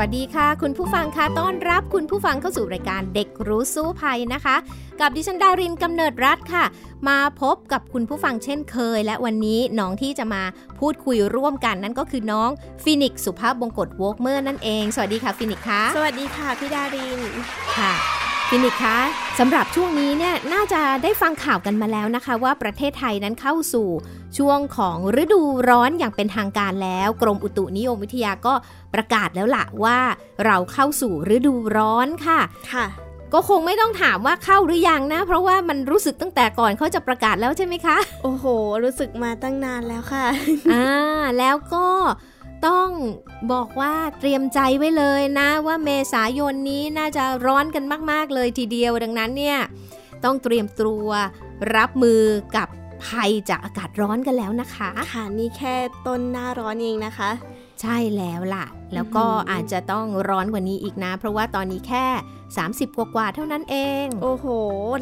[0.00, 4.56] วัสดีค่ะ คุณผู้ฟังคะต้อนรับคุณผู้ฟังเข้าสู่รายการเด็กรู้สู้ภัยนะคะ
[5.00, 6.64] กับดิฉันดารินกำเนิดรัฐค่ะ
[7.08, 10.42] มาพบกับคุณผู้ฟังเช่นเคย และวันนี้น้องที่จะมา
[10.78, 12.50] พูดคุยร่วมกันนั่นก็คือน้อง
[12.82, 17.20] ฟินิกสุภาพบงกตวอล์กเมอร์นั่นเอง สวัสดีค่ะฟินิกค่ะสวัสดีค่ะพี่ดาริน
[17.76, 17.92] ค่ะ
[18.48, 18.98] ฟินิกคะ
[19.38, 23.88] สำหรับช่วงนี้เนี่ยน่าจะได้ฟังข่าวกันมาแล้วนะคะ ว่าประเทศไทยนั้นเข้าสู่
[24.38, 28.54] ช่วงของฤดูร้อนอย่างเป็นทางการแล้ว กรมอุตุนิยมวิทยาก็
[28.94, 29.98] ประกาศแล้วล่ะว่า
[30.46, 32.40] เราเข้าสู่ฤดูร้อนค่ะ
[32.72, 32.86] ค่ะ
[33.34, 38.44] ก็คงไม่ต้องถามว่าเข้าหรือยังนะ เพราะว่ามันรู้สึกตั้งแต่ก่อนเขาจะประกาศแล้วใช่ไหมคะ โอ้โห
[38.84, 40.26] รู้สึกมาตั้งนานแล้วค่ะ
[40.72, 40.88] อ่า
[41.38, 41.86] แล้วก็
[42.66, 42.88] ต้อง
[43.52, 49.58] บอกว่าเตรียมใจไว้เลยนะ ว่าเมษายนนี้น่าจะร้อนกันมาก ๆ เลยทีเดียวดังนั้นเนี่ย
[50.24, 51.08] ต้องเตรียมตัว
[51.76, 52.22] รับมือ
[52.56, 52.68] กับ
[53.06, 55.74] ภัยจากอากาศร้อนกันแล้วนะคะ ค่ะนี่แค่
[56.06, 57.30] ต้นหน้าร้อนเองนะคะ
[57.80, 62.06] ใช่แล้วล่ะ แล้วก็อาจจะต้องร้อนกว่านี้อีกนะ เพราะว่าตอนนี้แค่
[62.56, 64.46] 30 กว่าๆเท่านั้นเอง โอ้โห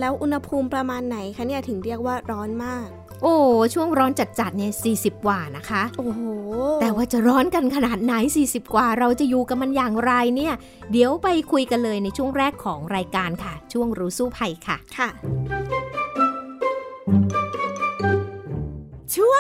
[0.01, 2.89] แล้วอุณหภูมิประมาณไหนคะเนี่ยถึงเรียกว่าร้อนมาก
[3.23, 3.37] โอ้
[3.75, 6.23] ช่วงร้อนจัดๆเนี่ย40 กว่านะคะ โอ้โห
[6.81, 8.15] แต่ว่าจะร้อนกันขนาดไหน
[8.47, 10.55] 40 กว่า เราจะอยู่กับมันอย่างไรเนี่ย
[10.93, 15.09] เดี๋ยวไปคุยกันเลยในช่วงแรกของรายการค่ะ ช่วงรู้สู้ภัยค่ะ ค่ะ
[15.49, 17.38] ช่ว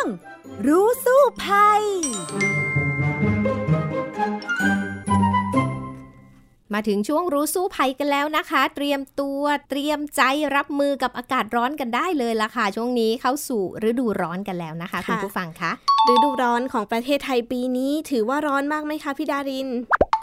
[0.02, 0.04] ง
[0.66, 1.82] รู้สู้ภัย
[6.75, 10.22] มาถึงช่วงรู้สู้ภัยกันแล้วนะคะ เตรียมตัวเตรียมใจ
[10.56, 15.72] รับมือกับอากาศร้อนกันได้เลยล่ะค่ะ ช่วงนี้เข้าสู่ฤดูร้อนกันแล้วนะคะค่ะคุณผู้ฟังคะ
[16.12, 19.69] ฤดูร้อนของประเทศไทยปีนี้ ถือว่าร้อนมากไหมคะพี่ดาริน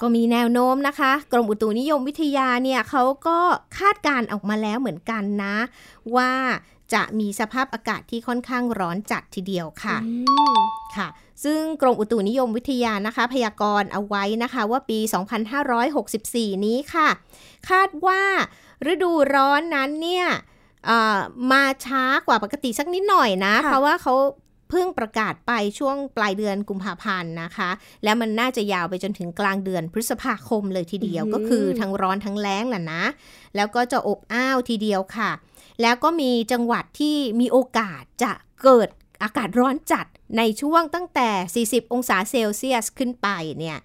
[0.02, 3.40] ก็มีแนวโน้มนะคะ กรมอุตุนิยมวิทยาเนี่ยเขาก็
[3.78, 5.58] คาดการณ์ออกมาแล้วเหมือนกันนะ
[6.16, 6.32] ว่า
[6.94, 10.12] จะมีสภาพอากาศที่ค่อนข้างร้อนจัดทีเดียวค่ะอื
[10.56, 10.58] ม
[10.98, 11.08] ค่ะ
[11.44, 15.00] ซึ่งกรมอุตุนิยมวิทยานะคะ พยากรณ์เอาไว้นะคะว่าปี
[15.82, 17.10] 2564 นี้ค่ะ
[17.70, 18.22] คาดว่า
[18.92, 20.28] ฤดูร้อนนั้นเนี่ย
[20.86, 21.20] เอ่อ
[21.52, 24.14] มาช้ากว่าปกติสักนิดหน่อยนะค่ะเพราะว่าเขา
[24.70, 27.70] เพิ่งประกาศไปช่วงปลายเดือนกุมภาพันธ์นะคะ
[28.04, 33.04] แล้วมันน่าจะยาวไปจนถึงกลางเดือนพฤษภาคมเลยทีเดียวอืมก็คือทั้งร้อนทั้งแล้งแหละนะ
[33.56, 35.32] แล้วก็จะอบอ้าวทีเดียวค่ะ
[35.82, 38.32] แล้วก็มีจังหวัดที่มีโอกาสจะ
[38.64, 38.90] เกิด
[39.24, 40.06] อากาศร้อนจัด
[40.38, 43.28] ในช่วงตั้งแต่ 40 องศาเซลเซียสขึ้นไป
[43.60, 43.78] เนี่ย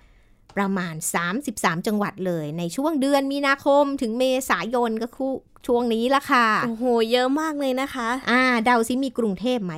[0.56, 0.94] ประมาณ
[1.40, 5.34] 33 จังหวัดเลย ในช่วงเดือนมีนาคมถึงเมษายนก็คู่
[5.66, 9.74] ช่วงนี้ละค่ะ โอ้โห เยอะมากเลยนะคะ อ่า เดาซิมีกรุงเทพไหม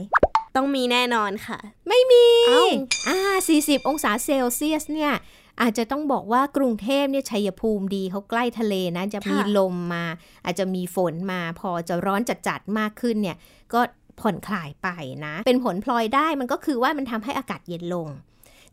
[0.56, 1.59] ต้องมีแน่นอนค่ะ
[1.89, 2.65] ไม่มีเอ้า
[3.09, 3.19] อ่า
[3.59, 5.12] 40 องศาเซลเซียสเนี่ย
[5.61, 10.05] อาจจะต้องบอกว่ากรุงเทพเนี่ยชัยภูมิดีเขาใกล้ทะเลนะ จะมีลมมา
[10.45, 13.37] อาจจะมีฝนมาพอจะร้อนจัดๆมากขึ้นเนี่ย
[13.75, 13.81] ก็
[14.21, 14.89] ผ่อนคลายไป
[15.27, 18.09] นะ เป็นผลพลอยได้มันก็คือว่ามันทำให้อากาศเย็นลง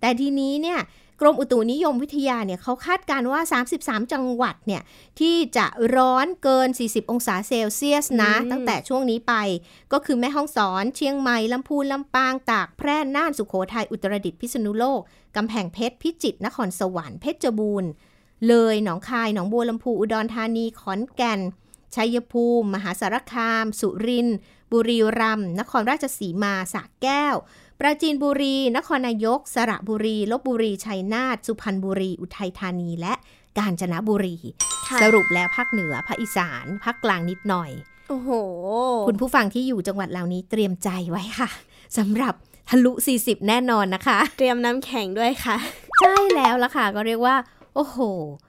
[0.01, 0.79] แต่ทีนี้เนี่ย
[1.21, 3.41] กรมอุตุนิยมวิทยาเนี่ยเขาคาดการณ์ว่า
[3.75, 4.81] 33 จังหวัดเนี่ย
[5.19, 5.65] ที่จะ
[5.95, 9.33] ร้อนเกิน 40 องศาเซลเซียสนะอืมตั้งแต่ช่วงนี้ไป
[9.93, 15.01] ก็คือแม่ฮ่องสอน เชียงใหม่ ลำพูน ลำปาง ตาก แพร่ น่าน สุโขทัย อุตรดิตถ์ พิษณุโลก
[15.35, 17.89] กำแพงเพชร พิจิตร นครสวรรค์ เพชรบูรณ์
[18.47, 21.39] เลย หนองคาย หนองบัวลำพู อุดรธานี ขอนแก่น
[21.95, 24.37] ชัยภูมิ มหาสารคาม สุรินทร์
[24.71, 27.35] บุรีรัมย์ นครราชสีมาสระแก้ว
[27.81, 33.13] ปราจีนบุรี นครนายก สระบุรี ลบบุรี ชัยนาท สุพรรณบุรี อุทัยธานี และ
[33.57, 34.37] กาญจนบุรี
[34.87, 37.71] ค่ะสรุปแล้วภาคเหนือ ภาคอีสาน ภาคกลางนิดหน่อย
[38.09, 38.29] โอ้โห
[39.07, 41.49] คุณผู้ฟังที่อยู่จังหวัดเหล่านี้เตรียมใจไว้ค่ะ
[41.97, 42.33] สำหรับ
[42.69, 45.57] ทะลุ 40 แน่นอนนะคะ เตรียมน้ำแข็งด้วยค่ะ
[45.99, 47.35] ใช่แล้วละค่ะ ก็เรียกว่า
[47.75, 47.97] โอ้โห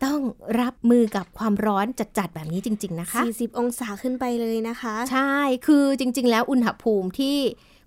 [0.05, 0.21] ต้อง
[0.61, 1.87] รับมือกับความร้อน
[2.19, 5.35] จัดๆแบบนี้จริง ๆ นะคะ 40 องศาขึ้นไปเลยนะคะ ใช่
[5.67, 7.37] คือจริง ๆ แล้วอุณหภูมิที่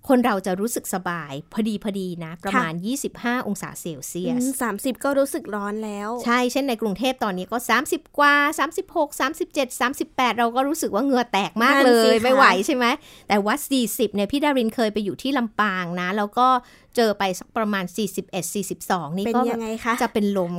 [0.08, 2.72] คนเราจะรู้สึกสบาย พอดีพอดีนะ ประมาณ
[3.10, 7.58] 25 องศาเซลเซียสสามสิบก็รู้สึกร้อนแล้ว ใช่ เช่นในกรุงเทพตอนนี้ก็
[7.88, 8.34] 30 กว่า
[8.78, 12.86] 36 37 38 เราก็รู้สึกว่าเหงื่อแตกมากนั่นเลสิยคะไม่ไหวใช่ไหม
[13.28, 13.54] แต่ว่า
[13.84, 16.46] 40 เนี่ย พี่ดารินเคยไปอยู่ที่ลำปางนะ แล้วก็
[16.96, 20.52] เจอไปสักประมาณ 41 42 นี่เป็นก็ยังไงคะจะเป็นลม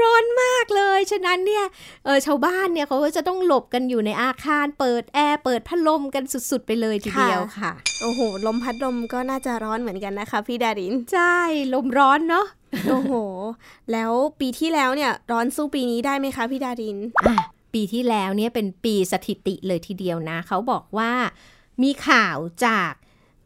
[0.00, 1.64] ร้อนมากเลย ฉะนั้นเนี่ย
[2.04, 11.36] เออชาวบ้านเนี่ยเขาก็จะต้องหลบกันอยู่ในอาคาร เปิดแอร์เปิดพัดลมกันสุดๆ ไปเลยทีเดียวค่ะ โอ้โห ลมพัดลมก็น่าจะร้อนเหมือนกันนะคะ พี่ดาริน ใช่
[11.74, 12.46] ลมร้อนเนาะ
[12.88, 13.12] โอ้โห
[13.92, 17.34] แล้วปีที่แล้วเนี่ยร้อนสู้ปีนี้ได้ไหมคะพี่ดารินอะ
[17.74, 21.12] ปีที่แล้วเนี่ยเป็นปีสถิติเลยทีเดียวนะ เขาบอกว่า
[21.82, 22.36] มีข่าว
[22.66, 22.92] จาก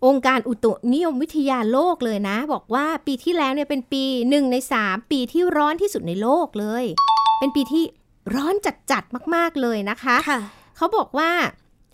[0.06, 6.84] องค์การอุตุนิยมวิทยาโลกเลยนะ บอกว่าปีที่แล้วเนี่ยเป็นปีหนึ่งในสามปีที่ร้อนที่สุดในโลกเลย
[7.38, 7.84] เป็นปีที่
[8.34, 8.54] ร้อน
[8.90, 10.40] จัดๆมาก ๆเลยนะคะค่ะ
[10.76, 11.30] เขาบอกว่า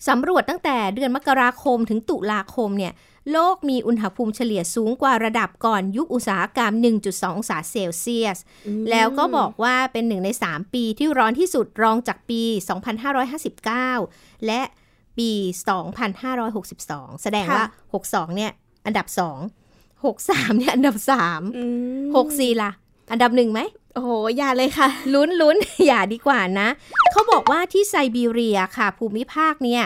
[0.08, 2.92] สำรวจตั้งแต่เดือนมกราคมถึงตุลาคมเนี่ย
[3.32, 6.72] โลกมีอุณหภูมิเฉลี่ยสูงกว่าระดับก่อนยุคอุตสาหกรรม
[7.04, 8.38] 1.2 องศาเซลเซียส
[8.90, 12.42] แล้วก็บอกว่าเป็นหนึ่งใน 3 ปีที่ร้อนที่สุดรองจากปี
[13.24, 14.60] 2559 และ
[15.19, 15.31] ปี
[16.46, 17.64] 2562 แสดงว่า
[18.00, 18.52] 62 เนี่ย
[18.87, 19.19] อันดับ 2
[20.05, 20.96] 63 เนี่ย อันดับ
[21.26, 21.64] 3อื
[22.06, 22.70] ม64 ล่ะ
[23.12, 23.61] อันดับหนึ่งไหม
[23.94, 25.56] โอ้โหอย่าเลยค่ะ ลุ้นลุ้น
[25.87, 26.69] อย่าดีกว่านะ
[27.12, 29.82] เขาบอกว่าที่ไซบีเรียค่ะ ภูมิภาคเนี่ย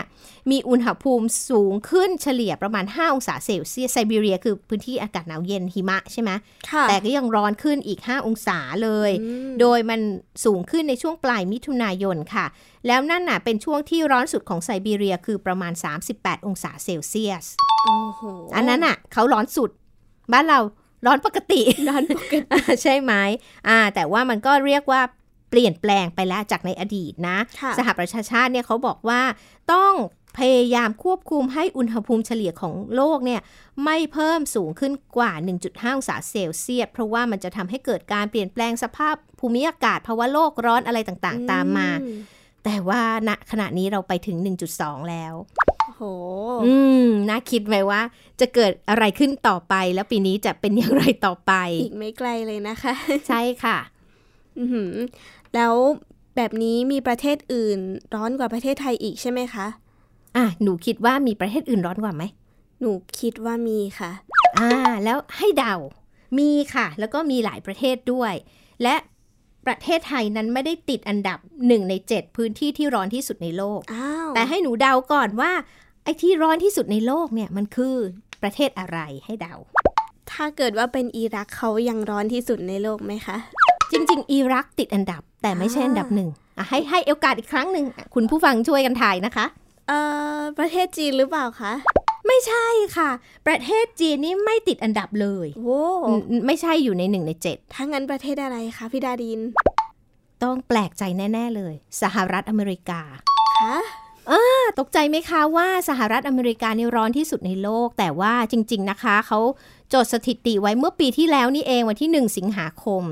[0.51, 6.31] มีอุณหภูมิสูงขึ้นเฉลี่ยประมาณ 5 องศาเซลเซียสไซบีเรียคือพื้นที่อากาศหนาวเย็นหิมะใช่ไหม
[6.69, 10.01] ค่ะแต่ก็ยังร้อนขึ้นอีก 5 องศาเลยอืมโดยมัน
[10.45, 12.45] สูงขึ้นในช่วงปลายมิถุนายนค่ะ
[12.87, 15.73] แล้วนั่นน่ะเป็นช่วงที่ร้อนสุดของไซบีเรียคือประมาณ
[16.09, 17.45] 38 องศาเซลเซียส
[17.85, 18.21] โอ้โห
[18.55, 19.69] อันนั้นน่ะเขาร้อนสุด
[20.33, 20.59] บ้านเรา
[21.05, 22.37] ร้อนปกติร้อนปกติ
[22.83, 23.13] ใช่ไหม
[23.67, 25.01] อ่า แต่ว่ามันก็เรียกว่า
[25.49, 29.21] เปลี่ยนแปลงไปแล้วจากในอดีตนะค่ะสหประชาชาติเนี่ยเขาบอกว่า
[29.73, 29.93] ต้อง
[30.39, 33.41] พยายามควบคุมให้อุณหภูมิเฉลี่ยของโลกเนี่ย
[33.85, 35.31] ไม่เพิ่มสูงขึ้นกว่า
[35.63, 42.07] 1.5 องศาเซลเซียส เพราะว่ามันจะทำให้เกิดการเปลี่ยนแปลงสภาพภูมิอากาศภาวะโลกร้อนอะไรต่างๆ ตามมาอื
[42.65, 44.37] แต่ว่าณขณะนี้เราไปถึง
[44.73, 45.33] 1.2 แล้ว
[45.89, 46.05] โอ้โห
[46.65, 48.01] อืมน่าคิดไหมว่า
[48.39, 52.93] จะเกิดอะไรขึ้นต่อไป แล้วปีนี้จะเป็นอย่างไรต่อไป อีกไม่ไกลเลยนะคะ
[53.27, 53.77] ใช่ค่ะ
[54.59, 54.93] อือหือ
[55.55, 55.73] แล้ว
[56.35, 57.79] แบบนี้มีประเทศอื่น
[58.15, 59.67] ร้อนกว่าประเทศไทยอีกใช่ไหมคะ
[60.37, 62.23] อะ หนูคิดว่ามีประเทศอื่นร้อนกว่าไหม
[62.81, 64.11] หนูคิดว่ามีค่ะ
[64.59, 64.71] อ่า
[65.03, 65.75] แล้วให้เดา
[66.37, 68.33] มีค่ะ แล้วก็มีหลายประเทศด้วย
[68.83, 68.95] และ
[69.65, 75.51] ประเทศไทยนั้นไม่ได้ติดอันดับหนึ่งในเจ็ดพื้นที่ที่ร้อนที่สุดในโลกอ้าวแต่ให้หนูเดาก่อนว่า
[76.03, 77.95] ไอ้ที่ร้อนที่สุดในโลกเนี่ยมันคือ
[78.41, 79.55] ประเทศอะไรให้เดา
[80.31, 83.37] ถ้าเกิดว่าเป็นอิรักเขายังร้อนที่สุดในโลกไหมคะ
[83.91, 89.45] จริง ๆ อิรักติดอันดับแต่ไม่ใช่อันดับหนึ่งอะให้ให้โอกาสอีกครั้งหนึ่งอะคุณผู้ฟังช่วยกันถ่ายนะคะ
[89.87, 89.99] เอ่
[90.37, 91.73] อประเทศจีนหรือเปล่าคะ
[92.27, 92.67] ไม่ใช่
[92.97, 93.09] ค่ะ
[93.47, 99.39] ประเทศจีนนี่ไม่ติดอันดับเลยโว้อืมไม่ใช่อยู่ในหนึ่งในเจ็ดถ้างั้นประเทศอะไรคะพี่ดาดิน
[100.43, 103.01] ต้องแปลกใจแน่ ๆ เลย สหรัฐอเมริกา
[103.59, 103.75] คะ
[104.79, 109.39] ตกใจไหมคะว่าสหรัฐอเมริกานี่ร้อนที่สุดในโลก แต่ว่าจริง ๆนะคะ เขา
[109.93, 113.03] จดสถิติไว้เมื่อปีที่แล้วนี่เองวันที่ 1 สิงหาคม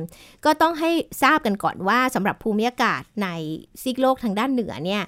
[0.45, 0.91] ก็ต้องให้
[1.23, 3.27] ทราบกันก่อนว่าสำหรับภูมิอากาศใน
[3.81, 5.03] ซีกโลกทางด้านเหนือเนี่ย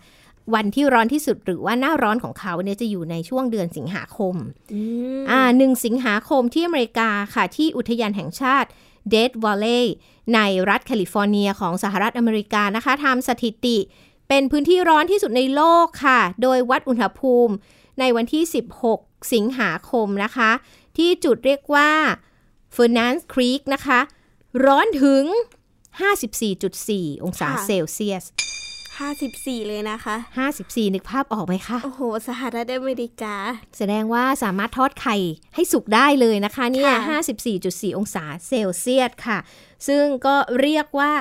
[0.53, 4.35] วันที่ร้อนที่สุดหรือว่าหน้าร้อนของเขาเนี่ยจะอยู่ในช่วงเดือนสิงหาคม
[4.73, 4.81] อื
[5.19, 8.69] มอ่าหนึ่งสิงหาคมที่อเมริกาค่ะ ที่อุทยานแห่งชาติ
[9.09, 9.95] Death Valley
[10.35, 13.77] ในรัฐแคลิฟอร์เนียของสหรัฐอเมริกานะคะทำสถิติ
[14.27, 17.53] เป็นพื้นที่ร้อนที่สุดในโลกค่ะ โดยวัดอุณหภูมิ
[17.99, 18.43] ในวันที่
[18.89, 20.51] 16 สิงหาคมนะคะ
[20.97, 21.91] ที่จุดเรียกว่า
[22.73, 23.99] Furnace Creek นะคะ
[24.65, 25.23] ร้อนถึง
[26.03, 28.25] 54.4 องศาค่ะเซลเซียส
[28.99, 30.15] ห้าสิบสี่เลยนะคะ
[30.55, 33.35] 54 นึกภาพออกไหมคะ โอ้โห สหรัฐอเมริกา
[33.77, 35.17] แสดงว่าสามารถทอดไข่
[35.55, 37.17] ให้สุกได้เลยนะคะเนี่ยค่ะ
[37.57, 39.37] 54.4 องศาเซลเซียสค่ะ
[39.87, 41.11] ซึ่งก็เรียกว่า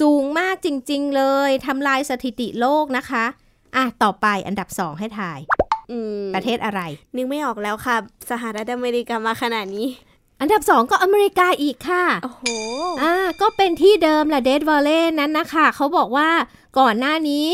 [0.00, 3.24] สูงมากจริง ๆ เลยทำลายสถิติโลกนะคะ
[3.76, 5.40] อะ ต่อไปอันดับ 2 ให้ถ่าย
[5.90, 6.80] อืมประเทศอะไร
[7.16, 7.96] นึกไม่ออกแล้วค่ะ
[8.30, 9.88] สหรัฐอเมริกามาขนาดนี้
[10.40, 12.42] อันดับ 2 ก็อเมริกาอีกค่ะ โอ้โห
[13.02, 16.30] อ่า ก็เป็นที่เดิมแหละเดดวอลเล่นั้นนะคะเขาบอกว่า
[16.78, 17.48] ก่อนหน้านี้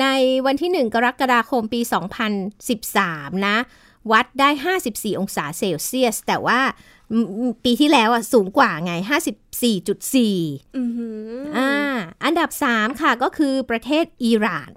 [0.00, 0.06] ใน
[0.46, 1.80] วันที่ 1 กรกฎาคมปี
[2.64, 3.56] 2013 นะ
[4.12, 4.48] วัดได้
[4.82, 6.60] 54 องศาเซลเซียส แต่ว่า
[7.12, 7.18] อื
[7.48, 8.92] มปีที่แล้วอะสูงกว่าไง
[9.64, 11.70] 54.4อือหืออ่า
[12.24, 14.70] อันดับ 3 ค่ะก็คือประเทศอิหร่าน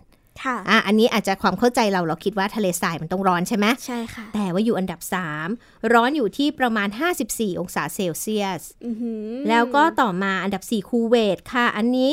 [0.44, 5.00] ค่ะอ่าอันนี้อาจจะความเข้าใจเราเราคิดว่าทะเลทรายมันต้องร้อนใช่ไหมใช่ค่ะ แต่ว่าอยู่อันดับ
[5.46, 6.88] 3 ร้อนอยู่ที่ประมาณ
[7.24, 12.12] 54 องศาเซลเซียสอือหือแล้วก็ต่อมาอันดับ 4 คูเวตค่ะ อันนี้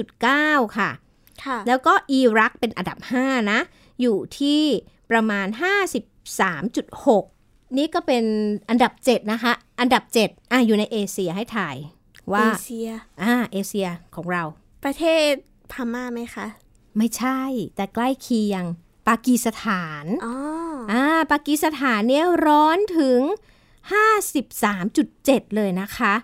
[0.00, 0.90] 53.9 ค่ะ
[1.44, 3.60] ค่ะ แล้วก็อิรักเป็นอันดับ 5 นะ
[4.00, 4.62] อยู่ที่
[5.10, 5.46] ประมาณ
[6.80, 8.24] 53.6 นี่ก็เป็น
[8.70, 11.76] อันดับ 7 นะคะ อันดับ 7อะอยู่ในเอเชียให้ถ่าย
[12.32, 12.88] ว่าเอเชีย
[13.22, 14.42] อ่าเอเชียของเรา
[14.84, 15.30] ประเทศ
[15.72, 16.46] พม่าไหมคะ
[16.98, 17.40] ไม่ใช่
[17.76, 18.62] แต่ใกล้เคียง
[19.08, 20.34] ปากีสถานอ๋อ
[20.92, 23.20] อ่าปากีสถานเนี่ยร้อนถึง
[23.98, 26.14] 53.7 เลยนะคะ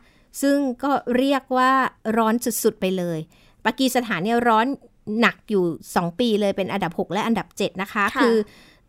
[0.42, 1.73] ซึ่งก็เรียกว่า
[2.16, 3.18] ร้อนสุดๆไปเลย
[3.64, 4.66] ปากีสถานเนี่ยร้อน
[5.20, 8.37] หนักอยู่ 2 ปีเลยเป็นอันดับ 6 และอันดับ 7 นะคะค่ะคือ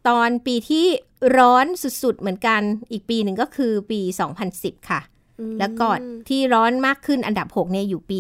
[0.07, 0.85] ตอนปีที่
[1.37, 1.65] ร้อน
[2.03, 3.99] สุดๆเหมือนกันอีกปีหนึ่งก็คือปี
[4.45, 5.16] 2010 ค่ะอืม
[5.59, 8.19] แล้วก่อนที่ร้อนมากขึ้นอันดับ 6 เนี่ยอยู่ปี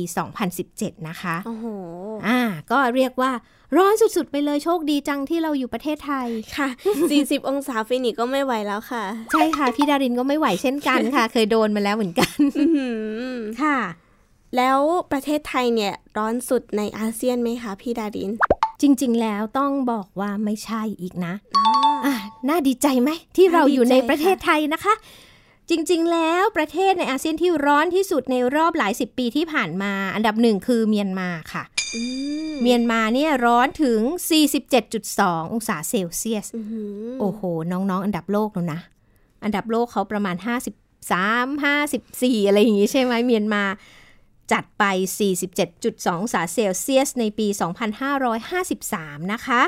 [0.53, 1.65] 2017 นะคะ โอ้โห
[2.27, 2.39] อ่า
[2.71, 3.31] ก็เรียกว่า
[3.77, 6.69] ร้อนสุดๆ ไปเลยโชคดีจังที่เราอยู่ประเทศไทยค่ะ
[7.09, 12.87] 40 องศาฟินิกส์ก็ไม่ไหวแล้วค่ะ ใช่ค่ะ พี่ดารินก็ไม่ไหวเช่นกันค่ะ เคยโดนมาแล้วเหมือนกันอื้อหื
[13.37, 13.79] อค่ะ
[14.57, 14.79] แล้ว
[15.11, 18.31] ประเทศไทยเนี่ยร้อนสุดในอาเซียนไหมคะพี่ดาริน
[18.81, 21.33] จริง ๆ แล้วต้องบอกว่าไม่ใช่อีกนะ
[22.05, 22.15] อะ
[22.49, 24.93] น่าดีใจไหมที่เราอยู่ในประเทศไทยนะคะ
[25.69, 31.63] จริง ๆ แล้วประเทศในอาเซียนที่ร้อนที่สุดในรอบหลายสิบปีที่ผ่านมา อันดับหนึ่งคือเมียนมาค่ะ
[31.95, 32.01] อื
[32.51, 33.99] มเมียนมาเนี่ยร้อนถึง
[34.77, 38.79] 47.2 องศาเซลเซียสอื้อหือโอ้โห น้องๆ อันดับโลกแล้วนะ
[39.43, 40.35] อันดับโลกเขาประมาณ
[41.05, 43.63] 53 54 อะไรอย่างงี้ใช่ไหมเมียนมา
[44.51, 44.83] จัดไป
[45.51, 47.47] 47.2 องศาเซลเซียส ในปี
[48.39, 49.61] 2553 นะคะ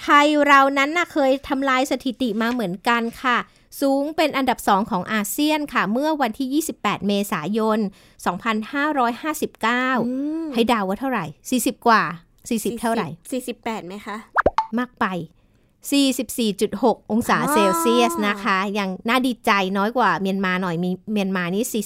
[0.00, 3.38] ไทยเรานั้นนะเคยทำลายสถิติมาเหมือนกันค่ะ
[3.80, 7.78] สูงเป็นอันดับ 2 ของอาเซียนค่ะ เมื่อวันที่ 28 เมษายน
[8.52, 10.14] 2559อื
[10.44, 11.24] มให้เดาว่าเท่าไหร่
[11.76, 12.02] 40 กว่า
[12.40, 13.08] 40 เท่าไหร่
[13.44, 14.16] 48ไหมคะ
[14.78, 15.06] มากไป
[15.90, 21.84] 44.6 องศาอ๋อเซลเซียสนะคะ ยังน่าดีใจน้อยกว่าเมียนมาหน่อยมีเมียนมานี่ค่อย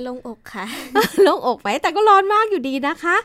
[0.00, 0.66] 47.2ลงอกค่ะ
[1.22, 3.16] โล่งอกไปแต่ก็ร้อนมากอยู่ดีนะคะ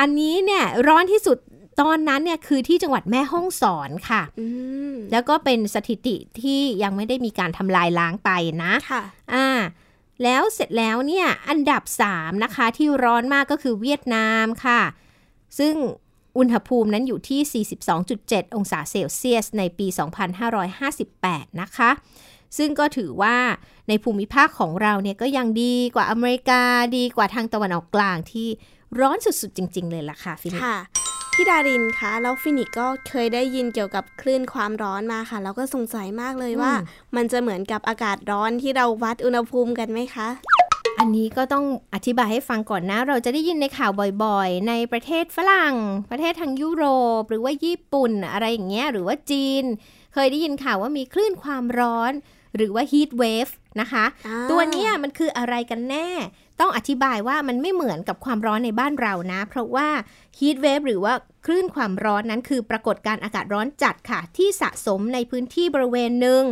[0.00, 1.38] อันนี้เนี่ยร้อนที่สุด
[1.80, 4.46] ตอนนั้นเนี่ยคือที่จังหวัดแม่ฮ่องสอนค่ะอื
[4.92, 8.30] มแล้วก็เป็นสถิติที่ยังไม่ได้มีการทำลายล้างไป
[8.62, 9.02] นะค่ะ
[9.34, 9.48] อ่า
[10.22, 14.80] แล้วเสร็จแล้วเนี่ยอันดับ 3 นะคะ ที่ร้อนมากก็คือเวียดนามค่ะ
[15.58, 15.74] ซึ่ง
[16.38, 17.64] อุณหภูมินั้นอยู่ที่
[18.08, 19.86] 42.7 องศาเซลเซียส ในปี
[20.74, 21.90] 2558 นะคะ
[22.58, 23.36] ซึ่งก็ถือว่า
[23.88, 26.62] ในภูมิภาคของเราเนี่ยก็ยังดีกว่าอเมริกา
[26.96, 28.48] ดีกว่าทางตะวันออกกลางที่
[29.00, 30.78] ร้อนสุดๆ จริง ๆ เลยล่ะค่ะฟินิกค่ะ
[31.36, 36.72] พี่ดารินคะแล้วฟินิกก็เคยได้ยินเกี่ยวกับคลื่นความร้อนมาค่ะ แล้วก็สงสัยมากเลยว่า
[37.16, 40.28] มันจะเหมือนกับอากาศร้อนที่เราวัดอุณหภูมิกันไหมคะ
[40.98, 43.92] อันนี้ก็ต้องอธิบายให้ฟังก่อนนะ เราจะได้ยินในข่าว
[44.24, 45.76] บ่อยๆ ในประเทศฝรั่ง
[46.10, 46.84] ประเทศทางยุโร
[47.20, 49.64] ป หรือว่าญี่ปุ่นอะไรอย่างเงี้ยหรือว่าจีน
[50.14, 52.12] เคยได้ยินข่าวว่ามีคลื่นความร้อน
[52.56, 56.08] หรือว่า heat wave นะคะอ่าตัวเนี้ยมันคืออะไรกันแน่
[56.60, 59.88] ต้องอธิบายว่ามันไม่เหมือนกับความร้อนในบ้านเรานะ เพราะว่า
[60.38, 61.14] heat wave หรือว่า
[61.46, 66.42] คลื่นความร้อนนั้นคือปรากฏการณ์อากาศร้อนจัดค่ะ ที่สะสมในพื้นที่บริเวณหนึ่ง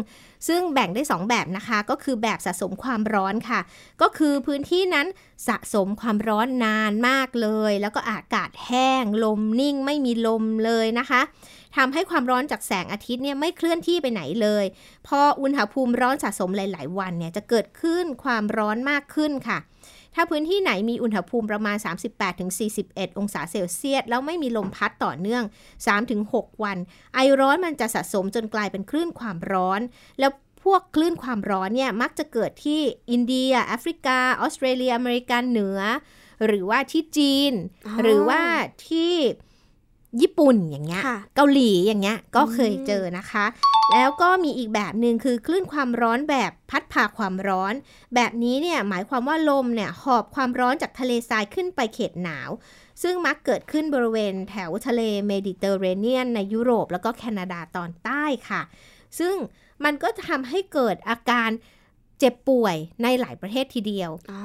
[0.48, 3.60] ซึ่งแบ่งได้ 2 แบบนะคะ ก็คือแบบสะสมความร้อนค่ะ
[4.02, 5.06] ก็คือพื้นที่นั้น
[5.48, 11.20] สะสมความร้อนนานมากเลย แล้วก็อากาศแห้ง ลมนิ่งไม่มีลมเลยนะคะ
[11.76, 14.64] ทำให้ความร้อนจากแสงอาทิตย์เนี่ยไม่เคลื่อนที่ไปไหนเลย
[15.06, 19.58] พออุณหภูมิร้อนสะสมหลาย ๆ วันเนี่ยจะเกิดขึ้นความร้อนมากขึ้นค่ะ
[20.14, 21.76] ถ้าพื้นที่ไหนมีอุณหภูมิประมาณ
[22.48, 25.44] 38-41 องศาเซลเซียส แล้วไม่มีลมพัดต่อเนื่อง
[26.02, 26.78] 3-6 วัน
[27.14, 29.80] ไอร้อนมันจะสะสมจนกลายเป็นคลื่นความร้อน
[30.20, 30.32] แล้ว
[30.64, 35.78] พวกคลื่นความร้อนเนี่ยมักจะเกิดที่อินเดีย แอฟริกา ออสเตรเลีย อเมริกาเหนือ
[36.46, 37.52] หรือว่าที่จีน
[37.86, 38.40] อ๋อหรือว่า
[38.88, 39.14] ที่
[40.20, 43.44] ญี่ปุ่นอย่างเงี้ยค่ะเกาหลีอย่างเงี้ยก็เคยอืมเจอนะคะ
[43.92, 47.74] แล้วก็มีอีกแบบหนึ่งคือคลื่นความร้อนแบบพัดพาความร้อน
[48.14, 52.50] แบบนี้เนี่ยหมายความว่าลมเนี่ยหอบความร้อนจากทะเลทรายขึ้นไปเขตหนาว
[53.02, 58.62] ซึ่งมักเกิดขึ้นบริเวณแถวทะเลเมดิเตอร์เรเนียน ในยุโรปแล้วก็แคนาดาตอนใต้ค่ะ
[59.18, 59.34] ซึ่ง
[59.84, 61.50] มันก็จะทำให้เกิดอาการ
[62.20, 64.40] เจ็บป่วยในหลายประเทศทีเดียวอ๋อ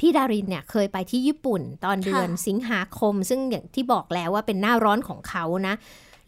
[0.00, 5.74] พี่ดารินเนี่ยเคยไปที่ญี่ปุ่นตอนเดือนค่ะสิงหาคม ซึ่งอย่างที่บอกแล้วว่าเป็นหน้าร้อนของเขานะ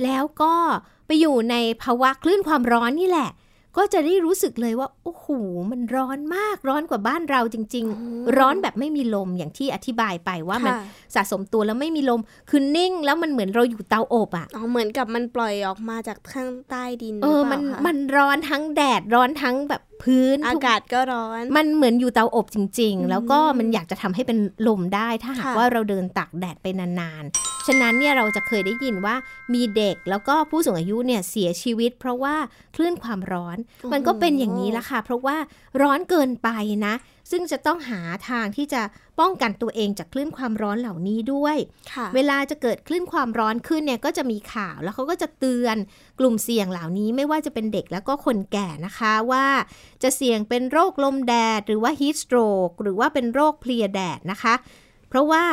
[0.04, 0.52] แล้วก็
[1.06, 3.30] ไปอยู่ในภาวะคลื่นความร้อนนี่แหละ
[3.76, 5.26] ก็จะได้รู้สึกเลยว่า โอ้โห
[5.70, 10.84] มันร้อนมากร้อนกว่าบ้านเราจริง ๆ ร้อนแบบไม่มีลมอย่างที่อธิบายไปว่ามันค่ะ
[11.14, 12.20] สะสมตัวแล้วไม่มีลม
[12.50, 24.38] คือนิ่งแล้วมันเหมือนเราอยู่เตาอบอะ่ะอ๋อเหมือนกับมันปล่อยออกมาจากข้างใต้ดินเออหรืมันปล่าคะมันร้อนทั้งแดดร้อนทั้งแบบ พื้น อาทุกกาศก็ร้อน มันเหมือนอยู่เตาอบจริงอืมๆแล้วก็มันอยากจะทำให้เป็น
[24.68, 29.14] ลมได้ ถ้าหากค่ะว่าเราเดินตากแดดไปนานๆ ฉะนั้นเนี่ยเราจะเคยได้ยินว่า
[29.54, 32.34] มีเด็กแล้วก็ผู้สูงอายุเนี่ยเสียชีวิต เพราะว่า
[32.76, 33.56] คลื่นความร้อน
[33.92, 35.36] มันก็เป็นอย่างนี้ละค่ะ เพราะว่า
[35.82, 36.48] ร้อนเกินไป
[36.86, 36.94] นะ
[37.30, 38.82] ซึ่งจะต้องหาทางที่จะ
[39.20, 41.56] ป้องกันตัวเองจากคลื่นความร้อนเหล่านี้ด้วย
[41.92, 45.76] ค่ะเวลาจะเกิดคลื่นความร้อนขึ้นเนี่ยก็จะมีข่าวแล้วเขาก็จะเตือน
[46.18, 49.46] กลุ่มเสี่ยงเหล่านี้ไม่ว่าจะเป็นเด็กแล้วก็คนแก่นะคะว่า
[50.02, 54.54] จะเสี่ยงเป็นโรคลมแดด หรือว่า heat stroke หรือว่าเป็นโรคเพลียแดดนะคะ
[55.08, 55.44] เพราะว่า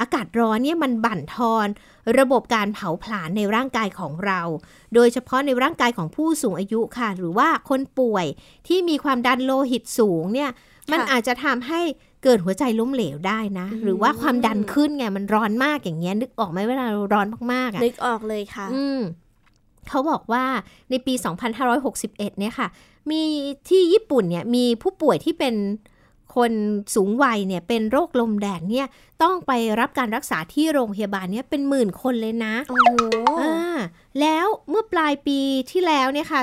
[0.00, 1.66] อากาศร้อนเนี่ยมันบั่นทอน
[2.18, 4.40] ระบบการเผาผลาญในร่างกายของเรา
[4.94, 8.26] โดยเฉพาะในร่างกายของผู้สูงอายุค่ะ หรือว่าคนป่วย
[8.68, 10.50] ที่มีความดันโลหิตสูงเนี่ย
[10.90, 11.80] มันค่ะอาจจะทำให้
[12.24, 19.00] เกิดหัวใจล้มเหลวได้นะ หรือว่าความดันขึ้นไงมันร้อนมากอย่างเงี้ยนึกออกไหมเวลาเราร้อนมากๆอะนึกออกเลยค่ะ อืม
[19.88, 20.44] เขาบอกว่า
[20.90, 21.14] ในปี
[21.76, 22.68] 2561 เนี่ยค่ะ
[23.10, 23.22] มี
[23.68, 25.54] ที่ญี่ปุ่นเนี่ยมีผู้ป่วยที่เป็น
[26.36, 26.52] คน
[26.94, 28.86] สูงวัยเนี่ยเป็นโรคลมแดดเนี่ย
[29.22, 32.88] ต้องไปรับการรักษาที่โรงพยาบาลเนี่ยเป็นหมื่นคนเลยนะ โอ้โห
[33.40, 33.78] อ่า
[34.20, 35.38] แล้วเมื่อปลายปี
[35.70, 36.40] ที่แล้วเนี่ยค่ะ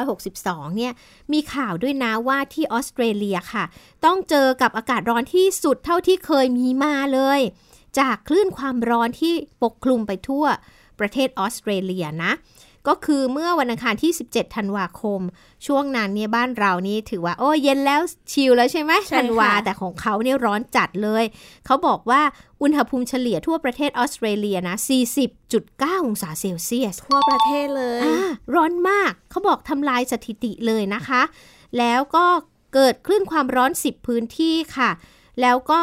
[0.00, 0.92] 2562 เนี่ย
[1.32, 3.64] มีข่าวด้วยนะว่าที่ออสเตรเลียค่ะ
[4.04, 7.40] ต้องเจอกับอากาศร้อนที่สุดเท่าที่เคยมีมาเลย
[7.98, 10.44] จากคลื่นความร้อนที่ปกคลุมไปทั่ว
[10.98, 12.32] ประเทศออสเตรเลียนะ
[12.88, 15.20] ก็คือเมื่อวันอังคารที่ 17 ธันวาคม
[15.66, 18.00] ช่วงนั้นเนี่ยบ้านเรานี่ถือว่า โอ้เย็นแล้ว
[18.32, 21.24] ชิลแล้วใช่ไหมใช่ธันวาค่ะแต่ของเขาเนี่ยร้อนจัดเลย
[21.66, 22.22] เขาบอกว่า
[22.62, 24.76] อุณหภูมิเฉลี่ยทั่วประเทศออสเตรเลียนะ
[25.40, 31.22] 40.9 องศาเซลเซียส ทั่วประเทศเลยอ่าร้อนมากเขาบอกทำลายสถิติเลยนะคะ
[31.78, 32.24] แล้วก็
[32.74, 34.90] เกิดคลื่นความร้อน 10 พื้นที่ค่ะ
[35.40, 35.82] แล้วก็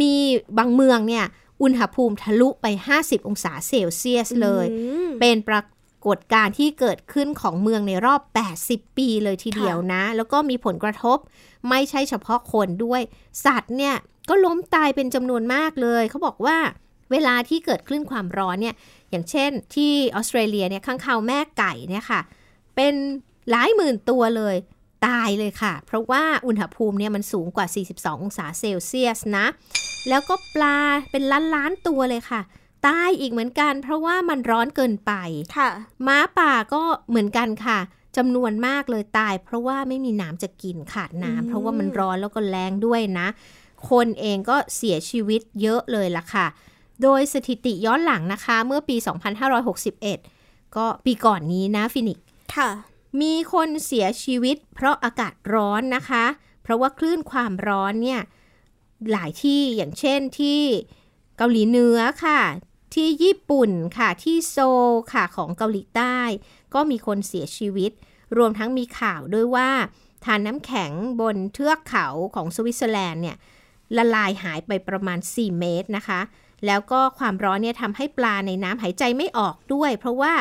[0.00, 0.14] มี
[0.58, 1.26] บางเมืองเนี่ย
[1.62, 2.66] อุณหภูมิทะลุไป
[2.98, 5.64] 50 องศาเซลเซียสเลยอืมเป็นปราก
[6.16, 8.20] ฏการณ์ที่เกิดขึ้นของเมืองในรอบ
[8.60, 11.18] 80 ปีเลยทีเดียวนะ แล้วก็มีผลกระทบ
[11.68, 13.00] ไม่ใช่เฉพาะคนด้วย
[13.46, 13.96] สัตว์เนี่ย
[14.28, 16.56] ก็ล้มตายเป็นจำนวนมากเลย เขาบอกว่า
[17.12, 18.74] เวลาที่เกิดคลื่นความร้อนเนี่ย
[19.10, 22.20] อย่างเช่นที่ออสเตรเลียเนี่ยข้างคาวแม่ไก่เนี่ยค่ะ
[22.76, 22.94] เป็น
[23.50, 24.56] หลายหมื่นตัวเลย
[25.06, 29.46] ตายเลยค่ะ เพราะว่าอุณหภูมิเนี่ยมันสูงกว่า 42 องศาเซลเซียสนะ
[30.08, 30.78] แล้วก็ปลา
[31.10, 32.40] เป็นล้านล้านๆตัวเลยค่ะ
[32.86, 35.12] ตายอีกเหมือนกัน เพราะว่ามันร้อนเกินไป
[35.56, 35.70] ค่ะ
[36.06, 37.78] ม้าป่าก็เหมือนกันค่ะ
[38.16, 43.28] จำนวนมากเลยตาย เพราะว่าไม่มีน้ำจะกินขาดอืมน้ำเพราะว่ามันร้อนแล้วก็แรงด้วยนะ
[43.90, 46.46] คนเองก็เสียชีวิตเยอะเลยล่ะค่ะ
[47.02, 48.96] โดยสถิติย้อนหลังนะคะ เมื่อปี
[50.20, 52.24] 2561 ก็ปีก่อนนี้นะฟินิกซ์
[52.56, 52.70] ค่ะ
[53.20, 56.24] มีคนเสียชีวิต เพราะอากาศร้อนนะคะ
[56.62, 58.20] เพราะว่าคลื่นความร้อนเนี่ย
[59.12, 60.60] หลายที่อย่างเช่นที่
[61.36, 62.40] เกาหลีเหนือค่ะ
[62.94, 66.18] ที่ญี่ปุ่นค่ะที่โซลค่ะของเกาหลีใต้
[66.74, 67.92] ก็มีคนเสียชีวิต
[68.36, 69.70] รวมทั้งมีข่าวด้วยว่า
[70.24, 73.36] ทานน้ำแข็งบนเทือกเขาของสวิตเซอร์แลนด์เนี่ย
[73.96, 76.20] ละลายหายไปประมาณ 4 เมตรนะคะ
[76.66, 80.34] แล้วก็ความร้อนเนี่ยทำให้ปลาในน้ำหายใจไม่ออกด้วย เพราะว่า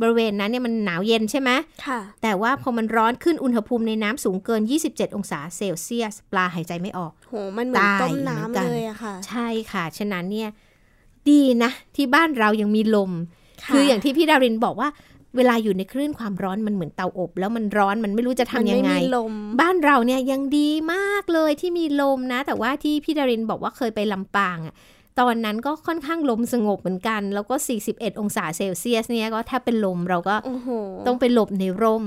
[0.00, 1.50] บริเวณนั้นเนี่ยมันหนาวเย็นใช่ไหม
[1.86, 10.50] ค่ะ แต่ว่าพอมันร้อนขึ้นอุณหภูมิในน้ำสูงเกิน 27 องศาเซลเซียส ปลาหายใจไม่ออก โห มันเหมือนตายต้มเหมือนน้ำกันเลยอะค่ะ ใช่ค่ะ ฉะนั้นเนี่ย
[11.30, 13.10] ดีนะที่บ้านเรายังมีลม
[13.62, 14.88] ค่ะคืออย่างที่พี่ดารินบอกว่า
[15.36, 24.74] เวลาอยู่ในคลื่นความร้อนมันเหมือนเตาอบ แล้วมันร้อนมันไม่รู้จะทำยังไงมันม่มีลม บ้านเราเนี่ยยังดีมากเลยที่มีลมนะ แต่ว่าที่พี่ดารินบอกว่าเคยไปลำปางอะ
[25.20, 27.54] ตอนนั้นก็ค่อนข้างลมสงบเหมือนกัน แล้วก็
[27.88, 30.68] 41 องศาเซลเซียสเนี่ยก็แทบเป็นลมเราก็โอ้โห
[31.06, 32.04] ต้องไปหลบในร่ม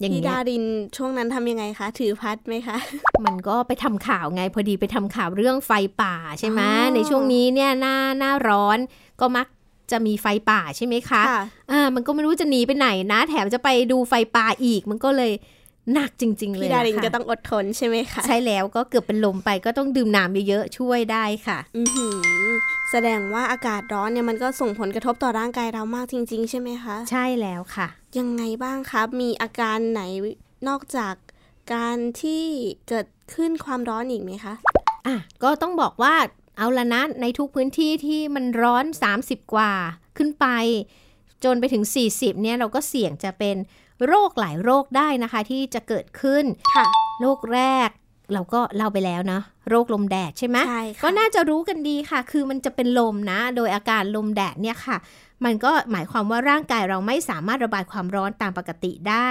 [0.00, 0.64] อย่างพี่เงี้ดายริน
[0.96, 2.76] ช่วงนั้นทำยังไงคะ ถือพัดไหมคะ
[3.24, 5.70] มันก็ไปทำข่าวไงพอดีไปทำข่าวเรื่องไฟ
[6.02, 8.78] ป่าใช่ไหมอ๋อในช่วงนี้เนี่ยหน้าหน้าร้อน
[9.20, 9.46] ก็มัก
[9.92, 15.32] จะมีไฟป่าใช่ไหมคะค่ะอ่ามันก็ไม่รู้จะหนีไปไหนนะ แถมจะไปดูไฟป่าอีกมันก็เลย
[15.94, 22.06] หนักจริง ๆ เลยพี่ดารินนะคะก็ต้องอดทนใช่ไหมคะ ใช่แล้วก็เกือบเป็นลมไปก็ต้องดื่มน้ำเยอะๆช่วยได้ค่ะ อือหื
[22.46, 22.48] อ
[22.90, 30.02] แสดงว่าอากาศร้อนเนี่ยมันก็ส่งผลกระทบต่อร่างกายเรามากจริง ๆ ใช่ไหมคะ ใช่แล้วค่ะ ยังไงบ้างครับ มีอาการไหน
[30.68, 31.14] นอกจาก
[31.74, 32.44] การที่
[32.88, 34.54] เกิดขึ้นความร้อนอีกไหมคะ
[35.06, 36.14] อะ ก็ต้องบอกว่า
[36.58, 38.84] เอาละนะ ในทุกพื้นที่ที่มันร้อน
[39.20, 39.72] 30 กว่า
[40.16, 40.46] ขึ้นไป
[41.44, 43.56] จนไปถึง 40 เนี่ยเราก็เสี่ยงจะเป็น
[44.06, 46.84] โรคหลายโรคได้นะคะ ที่จะเกิดขึ้นค่ะ
[47.20, 47.88] โรคแรก
[48.32, 54.96] เราก็เล่าไปแล้วเนาะโรคลมแดดใช่ไหมใช่ค่ะก็น่าจะรู้กันดีค่ะ คือมันจะเป็นลมนะ โดยอาการลมแดดเนี่ยค่ะ
[55.44, 59.28] มันก็หมายความว่าร่างกายเราไม่สามารถระบายความร้อนตามปกติได้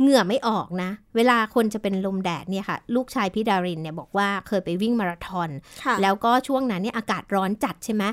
[0.00, 5.48] เหงื่อไม่ออกนะ เวลาคนจะเป็นลมแดดเนี่ยค่ะ ลูกชายพี่ดารินเนี่ยบอกว่าเคยไปวิ่งมาราธอน
[5.84, 8.04] ค่ะแล้วก็ช่วงนั้นเนี่ยอากาศร้อนจัดใช่ไหม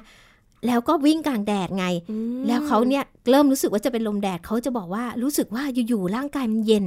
[0.67, 6.85] แล้วก็วิ่งกลางแดดไงอืมแล้วเขาเนี่ยเริ่มรู้สึกว่าจะเป็นลมแดดเขาจะบอกว่ารู้สึกว่าอยู่ๆร่างกายมันเย็น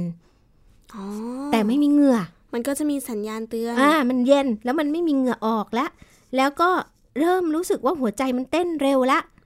[0.93, 1.05] อ๋อ
[1.51, 2.19] แต่ไม่มีเหงื่อ
[2.53, 5.89] มันก็จะมีสัญญาณเตือน อ่า มันเย็นแล้วมันไม่มีเหงื่อออกแล้ว
[6.37, 6.69] แล้วก็
[7.19, 9.36] เริ่มรู้สึกว่าหัวใจมันเต้นเร็วละค่ะ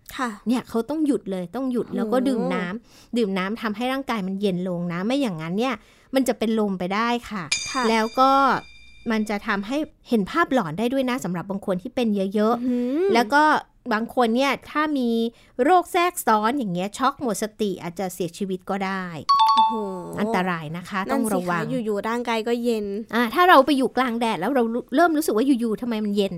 [0.48, 5.76] เนี่ยเขาต้องหยุดเลยต้องหยุดแล้วก็โอ้ดื่มน้ำดื่มน้ำทำให้ร่างกายมันเย็นลงนะไม่อย่างนั้นเนี่ย
[6.16, 8.32] มันจะเป็นลมไปได้ค่ะค่ะแล้วก็
[9.12, 9.78] มันจะทำให้
[10.10, 13.44] เห็นภาพหลอนได้ด้วยนะสำหรับบางคนที่เป็นเยอะอื้อหือๆแล้วก็
[13.94, 15.10] บางคนเนี่ยถ้ามี
[15.64, 19.04] โรคแทรกซ้อนอย่างเงี้ยช็อกหมดสติอาจจะเสียชีวิตก็ได้
[19.56, 19.76] โอ้โห
[20.20, 24.64] อันตรายนะคะ ต้นั่อนงสิระวัคะงอยู่ๆร่างกายก็เย็นอ่าถ้าเราไปอยู่กลางแดดแล้วเรา
[24.96, 26.34] เริ่มรู้สึกว่าอยู่ๆทำไมมันเย็น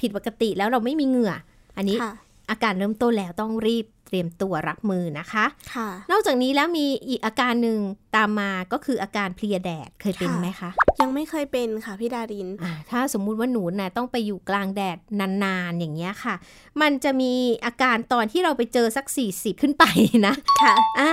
[0.00, 1.32] ผิดปกติแล้วเราไม่มีเหงื่อ
[1.76, 2.12] อันนี้ค่ะ
[2.50, 7.78] อาการเริ่มต้นแล้วต้องรีบเตรียมตัวรับมือนะคะค่ะ นอกจากนี้แล้วมีอีกอาการหนึ่ง
[8.16, 14.98] ตามมาก็คืออาการเพลียแดดเคยเป็นค่ะไหมคะ ยังไม่เคยเป็นค่ะพี่ดารินอ่าถ้าสมมุติว่าหนูนะต้องไปอยู่กลางแดด
[15.44, 16.34] นานๆอย่างเงี้ยค่ะ
[16.80, 17.32] มันจะมี
[17.64, 19.84] อาการตอนที่เราไปเจอสัก 40 ขึ้นไป
[20.26, 21.12] นะ ค่ะอ่า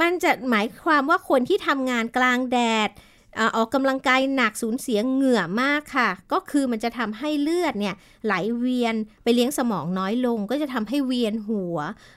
[0.00, 2.88] มันจะหมายความว่าคนที่ทำงานกลางแดด
[3.38, 11.76] อ่าออกกำลังกายหนักสูญเสียเหงื่อมากค่ะ ก็คือมันจะทำให้เลือดเนี่ยไหลเวียนไปเลี้ยงสมองน้อยลง ก็จะทำให้เวียนหัว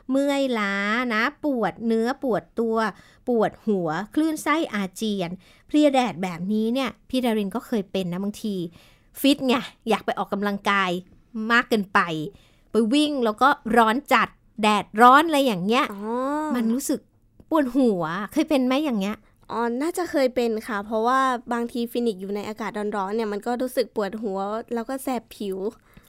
[0.09, 0.75] เมื่อยล้า
[1.13, 2.77] นะปวดเนื้อปวดตัว
[3.27, 5.29] ปวดหัว คลื่นไส้อาเจียน
[5.67, 8.55] เพลียแดดแบบนี้เนี่ยพี่ดารินก็เคยเป็นนะบางที
[9.21, 9.55] ฟิตไง
[9.89, 10.91] อยากไปออกกำลังกาย
[11.51, 11.99] มากเกินไป
[12.71, 14.27] ไปวิ่งแล้วก็ร้อนจัด
[14.61, 16.03] แดดร้อนอะไรอย่างเงี้ยอ๋อ
[16.55, 16.99] มันรู้สึก
[17.49, 19.17] ปวดหัวเคยเป็นไหมอย่างเงี้ย
[19.51, 21.19] อ๋อน่าจะเคยเป็นค่ะ เพราะว่า
[21.53, 24.39] บางทีฟินิกซ์อยู่ในอากาศร้อนๆเนี่ยมันก็รู้สึกปวดหัว
[24.73, 25.57] แล้วก็แสบผิว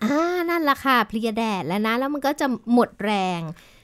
[0.04, 3.40] อ่านั่นละค่ะเพลียแดดแล้วนะ แล้วมันก็จะหมดแรง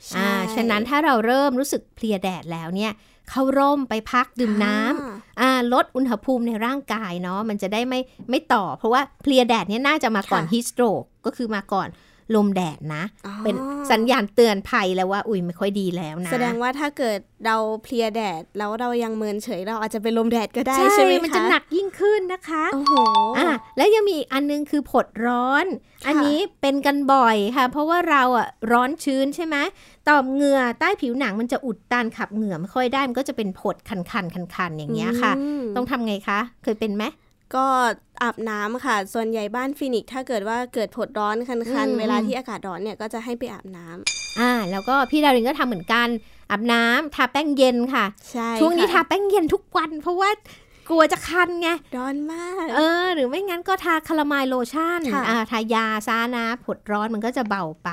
[0.09, 2.93] ใช่อ่าฉะนั้นถ้าเราเริ่มรู้สึกเพลียแดดแล้วเนี่ย
[3.31, 11.89] เข้าร่มไปพักดื่มน้ำอ่าอ่าลดอุณหภูมิในร่างกายเนาะมันจะได้ไม่ไม่ต่อ เพราะว่าเพลียแดดเนี่ยน่าจะมาก่อนค่ะฮีสโตรกก็คือมาก่อน
[12.35, 13.57] ลมแดดนะอ๋อเป็น
[13.91, 22.95] สัญญาณเตือนภัยแล้วว่า อุ้ยไม่ค่อยดีแล้วนะ แสดงว่าถ้าเกิดเราเพลียแดด แล้วเรายังเมินเฉยเราอาจจะเป็นลมแดดก็ได้ใช่ใช่ไหมคะมันจะหนักยิ่งขึ้นนะคะโอ้โห
[23.39, 25.67] อะแล้วยังมีอีกอันนึงคือผดร้อน
[26.07, 29.57] อันนี้เป็นกันบ่อยค่ะ เพราะว่าเราอะร้อนชื้นใช่ไหม
[30.09, 37.05] ต่อมเหงื่อใต้ผิวหนังมันจะอุดตันขับเหงื่อไม่ค่อยได้มันก็จะเป็นผดคันคันคันคันๆอย่างเงี้ยค่ะมต้องทำไงคะ เคยเป็นไหม
[37.55, 37.67] ก็
[38.23, 46.09] อาบน้ำค่ะ ส่วนใหญ่บ้านฟินิกซ์ถ้าเกิดว่าเกิดผดร้อนคันอืมๆเวลาที่อากาศร้อนเนี่ยก็จะให้ไปอาบน้ำอ่า แล้วก็พี่ดารินก็ทำเหมือนกัน
[46.51, 50.31] อาบน้ำทาแป้งเย็นค่ะใช่ช่วงนี้ทาค่ะแป้งเย็นทุกวัน เพราะว่า
[50.89, 57.91] กลัวจะคันไงร้อนมาก เออ หรือไม่งั้นก็ทาคาลาไมน์โลชั่นค่ะอ่าทายาซานะผดร้อนมันก็จะเบาไป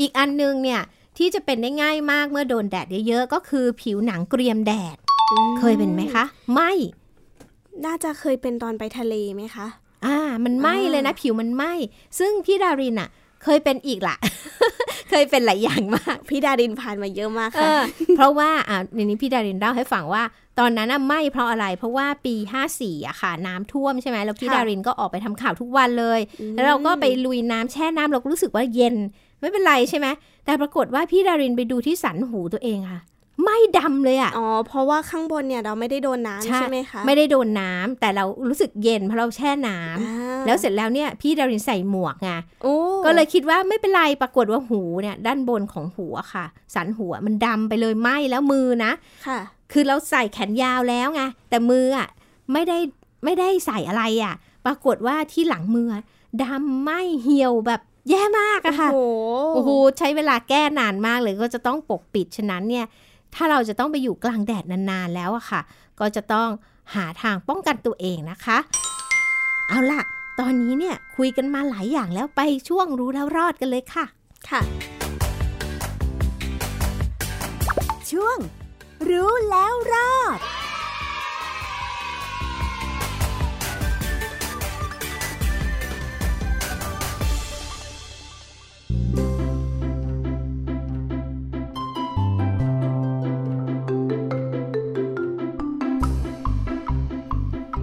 [0.00, 0.82] อีกอันนึงเนี่ย
[1.18, 4.96] ที่จะเป็นได้ง่ายมากเมื่อโดนแดดเยอะๆก็คือผิวหนังเกรียมแดด
[5.58, 6.24] เคยเป็นไหมคะ
[6.54, 6.72] ไม่
[7.86, 9.66] น่าจะเคยเป็นตอนไปทะเลไหมคะ
[10.06, 11.72] อ่า มันไหม้อ่าเลยนะผิวมันไหม้
[12.18, 13.08] ซึ่งพี่ดารินอะ
[13.44, 14.16] เคยเป็นอีกละ
[15.10, 17.82] เคยเป็นหลายอย่างมาก พี่ดารินผ่านมาเยอะมากเอค่ะอ
[18.16, 20.22] เพราะว่าอ่าในนี้พี่ดารินเล่าให้ฟังว่า
[20.58, 22.34] ตอนนั้นน่ะไหม้เพราะอะไร เพราะว่าปี
[22.72, 26.20] 54อะค่ะ น้ำท่วมใช่ไหมแล้วพี่ค่ะดารินก็ออกไปทำข่าวทุกวันเลย
[26.52, 28.96] แล้วเราก็ไปลุยน้ำแช่น้ำเราก็รู้สึกว่าเย็น
[29.40, 30.06] ไม่เป็นไรใช่ไหม
[30.44, 33.00] แต่ปรากฏว่าพี่ดารินไปดูที่สันหูตัวเองค่ะ
[33.40, 42.30] ไหม่ดำเลยอะอ๋อ เพราะว่าข้างบนเนี่ยเราไม่ได้โดนน้ำใช่ใช่ไหมคะ ไม่ได้โดนน้ำแต่เรารู้สึกเย็นเพราะเราแช่น้ำอ่าแล้วเสร็จแล้วเนี่ยพี่ดารินใส่หมวกไง
[42.62, 48.92] โอ้ก็เลยคิดว่าไม่เป็นไรปรากฏว่าหูเนี่ย ด้านบนของหัวค่ะ สันหัวมันดำไปเลยไหมแล้วมือนะ
[49.26, 49.40] ค่ะ
[49.72, 52.08] คือเราใส่แขนยาวแล้วไงแต่มืออะ
[52.52, 52.78] ไม่ได้
[53.24, 54.34] ไม่ได้ใส่อะไรอะ
[54.66, 56.02] ปรากฏว่าที่หลังมืออะ
[56.44, 56.90] ดำไหม
[57.22, 59.04] เหี่ยวแบบแย่มากอะค่ะโอ้
[59.54, 62.86] โอ้โหโหใช้เวลาแก้นานมากเลยก็จะต้องปกปิดฉะนั้นเนี่ย
[63.34, 65.60] ถ้าเราจะต้องไปอยู่กลางแดดนานๆแล้วอะค่ะ
[66.00, 66.48] ก็จะต้อง
[66.94, 68.58] หาทางป้องกันตัวเองนะคะ
[69.68, 70.00] เอาล่ะ
[70.40, 74.04] ตอนนี้เนี่ยคุยกันมาหลายอย่างแล้วไปช่วงรู้แล้วรอดกันเลยค่ะ
[74.48, 74.60] ค่ะ
[78.10, 78.38] ช่วง
[79.08, 80.38] รู้แล้วรอด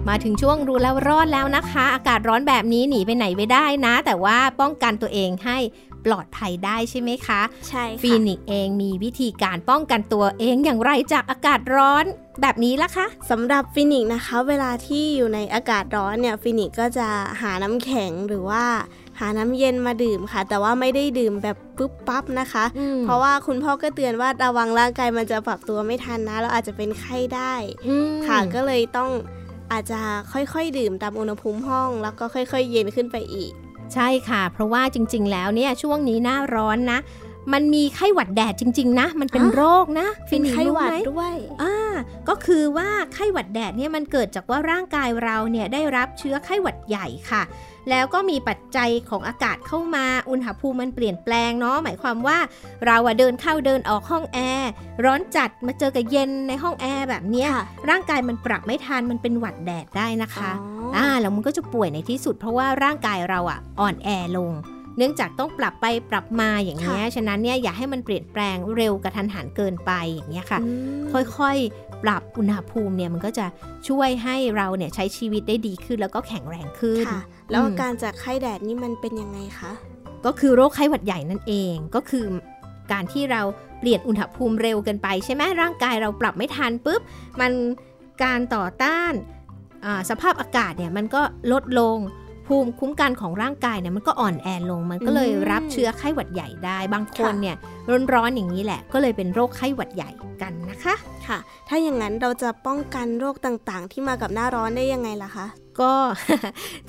[0.08, 5.58] มาถึงช่วงรู้แล้วรอดแล้วนะคะ อากาศร้อนแบบนี้หนีไปไหนไม่ได้นะ แต่ว่าป้องกันตัวเองให้
[6.06, 12.04] ปลอดภัยได้ใช่ไหมคะ ใช่ค่ะฟีนิกซ์เองมีวิธีการป้องกันตัวเองอย่างไรจากอากาศร้อน
[12.40, 17.08] แบบนี้ล่ะคะสำหรับฟินิกส์นะคะ เวลาที่อยู่ในอากาศร้อนเนี่ยฟินิกส์ก็จะ
[17.42, 18.64] หาน้ำแข็งหรือว่า
[19.20, 27.54] หาน้ำเย็นมาดื่มค่ะ แต่ว่าไม่ได้ดื่มแบบปุ๊บปั๊บนะคะอืมเพราะว่าคุณพ่อก็เตือนว่าระวังร่างกายมันจะปรับตัวไม่ทันนะ เราอาจจะเป็นไข้ได้
[27.88, 29.10] อืมค่ะก็เลยต้อง
[29.72, 30.00] อาจจะ
[30.32, 33.52] ค่อยๆ ดื่มตามอุณหภูมิห้อง แล้วก็ค่อยๆ เย็นขึ้นไปอีก
[33.94, 36.98] ใช่ค่ะ เพราะว่าจริง ๆ แล้วเนี่ยช่วงนี้หน้าร้อนนะ
[37.52, 41.74] มันมีไข้หวัดแดดจริง ๆ นะ มันเป็นอะโรคนะเป็นนิกไข้รู้หวัดไหมด้วยอ่า
[42.28, 47.42] ก็คือว่าไข้หวัดแดดเนี่ยมันเกิดจากว่าร่างกายเราเนี่ยได้รับเชื้อไข้หวัดใหญ่ค่ะ
[47.90, 52.38] แล้วก็มีปัจจัยของอากาศเข้ามา อุณหภูมิมันเปลี่ยนแปลงเนาะ หมายความว่า
[52.86, 54.70] เราอะเดินเข้าเดินออกห้องแอร์
[55.04, 64.52] ร้อนจัดมาเจอกับเย็นในห้องแอร์แบบเนี้ยค่ะร่างกายมันปรับไม่ทันมันเป็นหวัดแดดได้นะคะอ๋อออ่าแล้วมันก็จะป่วยในที่สุด เพราะว่าร่างกายเราอะอ่อนแอลง
[64.98, 73.46] เนื่องจากต้องปรับไปปรับมาอย่างเงี้ย ฉะนั้นเนี่ยอย่าให้มันเปลี่ยนแปลงเร็วกระทันหันเกินไปอย่างเงี้ยค่ะอืมค่อยๆ ปรับอุณหภูมิเนี่ยมันก็จะ
[73.88, 79.72] ช่วยให้เราเนี่ยใช้ชีวิตได้ดีขึ้นแล้วก็แข็งแรงขึ้นค่ะแล้วอืมอาการจากไข้แดดนี่มันเป็นยังไงคะ
[80.26, 82.24] ก็คือโรคไข้หวัดใหญ่นั่นเองก็คือ
[82.92, 83.42] การที่เรา
[83.78, 87.00] เปลี่ยนอุณหภูมิเร็วเกินไปใช่ไหมร่างกายเราปรับไม่ทันปุ๊บ
[87.40, 87.52] มัน
[88.22, 89.12] การต่อต้าน
[90.10, 91.98] สภาพอากาศเนี่ยมันก็ลดลง
[92.48, 97.56] ภูมิคุ้มกันของร่างกายเนี่ยมันก็อ่อนแอลง มันก็เลยรับเชื้อไข้หวัดใหญ่ได้ บางคนเนี่ย
[98.14, 100.10] ร้อนๆอย่างนี้แหละ ก็เลยเป็นโรคไข้หวัดใหญ่
[100.42, 100.94] กันนะคะ
[101.26, 105.46] ค่ะ ถ้าอย่างนั้นเราจะป้องกันโรคต่างๆ ที่มากับหน้าร้อนได้ยังไงล่ะคะ
[105.80, 105.92] ก็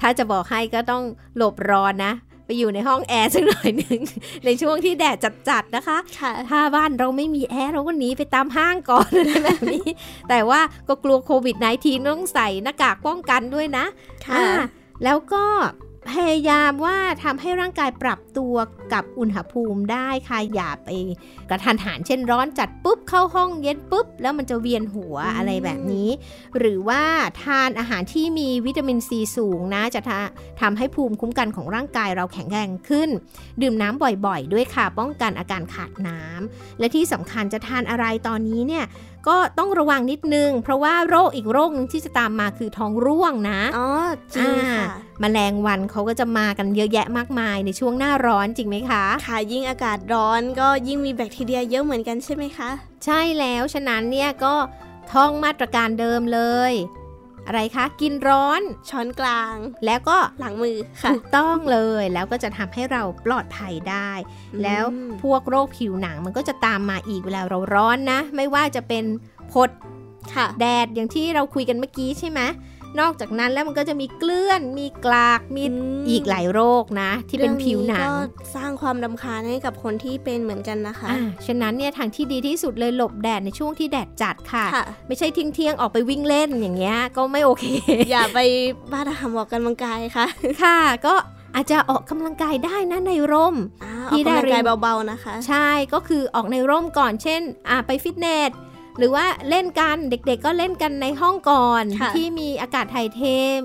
[0.01, 1.03] ถ้าจะบอกให้ก็ต้อง
[1.37, 2.13] หลบร้อนนะ
[2.45, 3.99] ไปอยู่ในห้องแอร์สักหน่อยหนึ่ง
[4.45, 5.17] ในช่วงที่แดด
[5.49, 9.87] จัดๆนะคะคะถ้าบ้านเราไม่มีแอร์เราก็หนีไปตามห้างก่อนอะไรแบบนี้
[10.29, 13.85] แต่ว่าก็กลัวโควิด -19 ต้องใส่หน้ากากป้องกันด้วยนะ
[14.27, 14.43] ค่ะ
[15.03, 15.45] แล้วก็
[16.11, 18.55] พยายามว่าทำให้ร่างกายปรับตัว
[18.93, 20.89] กับอุณหภูมิได้ค่ะอย่าไป
[21.49, 26.09] กระทันหันเช่นร้อนจัดปุ๊บเข้าห้องเย็นปุ๊บ แล้วมันจะเวียนหัวอะไรแบบนี้
[26.59, 27.01] หรือว่า
[27.43, 30.01] ทานอาหารที่มีวิตามินซีสูงนะ จะ
[30.61, 33.09] ทำให้ภูมิคุ้มกันของร่างกายเราแข็งแรงขึ้น
[33.61, 38.85] ดื่มน้ำบ่อยๆ ด้วยค่ะป้องกันอาการขาดน้ำและที่สำคัญจะทานอะไรตอนนี้เนี่ย
[39.27, 43.87] ก็ต้องระวังนิดนึง เพราะว่าโรคอีกโรคนึงที่จะตามมาคือท้องร่วงนะ อ๋อ
[44.35, 44.85] จริงค่ะ
[45.23, 52.69] มแมลงวันเขาก็จะมากันเยอะแยะมากมายในช่วงหน้าร้อนจริงไหมคะ ค่ะยิ่งอากาศร้อนก็ยิ่งมีแบคทีเรียเยอะเหมือนกันใช่ไหมคะ
[53.05, 54.55] ใช่แล้วฉะนั้นเนี่ยก็
[55.11, 56.73] ท่องมาตรการเดิมเลย
[57.49, 64.11] อะไรคะ กินร้อน ช้อนกลาง แล้วก็หลังมือถูกต้องเลยแล้วก็จะทำให้เราปลอดภัยได้
[64.63, 64.83] แล้ว
[65.23, 69.03] พวกโรคผิวหนังมันก็จะตามมาอีกเวลาเราร้อนนะ ไม่ว่าจะเป็น
[69.51, 69.69] พด
[70.59, 72.39] แดดอย่างที่เราคุยกันเมื่อกี้ใช่ไหม
[72.99, 75.63] นอกจากนั้นแล้วมันก็จะมีเกลื่อน มีกลาก มี
[76.09, 78.13] อีกหลายโรคนะ ที่เป็นผิวหนังก็
[78.55, 87.65] สร้างความดำคาญให้กับคนที่เป็นเหมือนกันนะคะะฉะนั้นเนี่ยทางที่ดีที่สุดเลยหลบแดดในช่วงที่แดดจัดค่ะคะไม่ใช่ทิ้งเที่ยงออกไปวิ่งเล่นอย่างเงี้ยก็ไม่โอเค
[88.11, 88.39] อย่าไป
[88.91, 90.25] บ้านทำออกกำลังกายค่ะ
[90.63, 91.13] ค่ะ ก็
[91.55, 93.55] อาจจะออกกำลังกายได้นะในร่ม
[94.09, 98.51] ที่ได้เรียนเบาๆนะคะ ใช่ก็คือออกในร่มก่อนเช่นอ่าไปฟิตเนส
[98.99, 101.83] หรือว่าเล่นกันเด็กๆก็เล่นกันในห้องก่อน
[102.15, 103.21] ที่มีอากาศถ่ายเท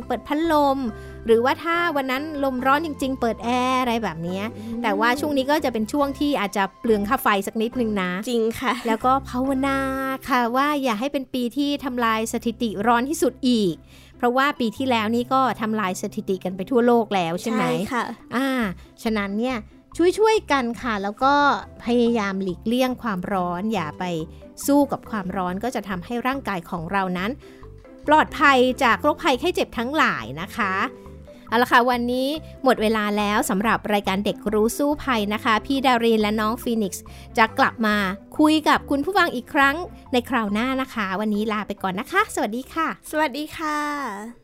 [0.06, 0.78] เปิดพัดลม
[1.26, 4.40] หรือว่าถ้าวันนั้นลมร้อนจริง ๆ เปิดแอร์อะไรแบบนี้
[4.82, 9.78] แต่ว่าช่วงนี้ก็จะเป็นช่วงที่อาจจะเปลืองค่าไฟสักนิดนึงนะ จริงค่ะ แล้วก็ภาวนา
[10.28, 13.74] ค่ะว่าอย่าให้เป็นปีที่ทำลายสถิติร้อนที่สุดอีก
[14.16, 18.04] เพราะว่าปีที่แล้วนี่ก็ทำลายสถิติกันไปทั่วโลกแล้วใช่ไหมใช่ค่ะ
[18.36, 18.48] อ่า
[19.02, 19.56] ฉะนั้นเนี่ย
[19.96, 21.34] ช่วยๆกันค่ะ แล้วก็
[21.84, 24.04] พยายามหลีกเลี่ยงความร้อน อย่าไป
[24.66, 27.30] สู้กับความร้อนก็จะทำให้ร่างกายของเรานั้น
[28.08, 30.74] ปลอดภัยจากโรคภัยไข้เจ็บทั้งหลายนะคะ
[31.48, 32.28] เอาละค่ะวันนี้
[32.64, 37.04] หมดเวลาแล้วสำหรับรายการเด็กรู้สู้ภัยนะคะ พี่ดารินและน้องฟีนิกซ์
[37.38, 37.96] จะกลับมา
[38.38, 39.76] คุยกับคุณผู้ฟังอีกครั้ง
[40.12, 44.43] ในคราวหน้านะคะ วันนี้ลาไปก่อนนะคะ สวัสดีค่ะ สวัสดีค่ะ